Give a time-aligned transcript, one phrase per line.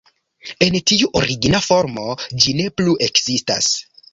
[0.67, 2.07] En tiu origina formo
[2.45, 3.71] ĝi ne plu ekzistas.